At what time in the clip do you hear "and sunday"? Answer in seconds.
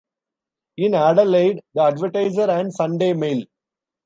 2.49-3.13